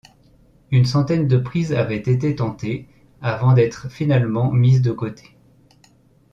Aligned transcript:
Une 0.71 0.85
centaine 0.85 1.27
de 1.27 1.37
prises 1.37 1.73
avaient 1.73 1.95
été 1.99 2.35
tentées 2.35 2.87
avant 3.21 3.53
d'être 3.53 3.87
finalement 3.91 4.51
mise 4.51 4.81
de 4.81 4.91
côté. 4.91 5.37